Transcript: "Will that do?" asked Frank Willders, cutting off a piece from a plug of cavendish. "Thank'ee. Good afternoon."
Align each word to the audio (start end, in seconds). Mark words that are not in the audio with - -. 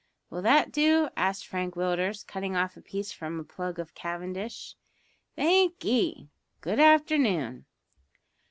"Will 0.31 0.41
that 0.41 0.71
do?" 0.71 1.09
asked 1.15 1.45
Frank 1.45 1.75
Willders, 1.75 2.25
cutting 2.25 2.55
off 2.55 2.75
a 2.75 2.81
piece 2.81 3.11
from 3.11 3.39
a 3.39 3.43
plug 3.43 3.77
of 3.77 3.93
cavendish. 3.93 4.73
"Thank'ee. 5.35 6.27
Good 6.59 6.79
afternoon." 6.79 7.65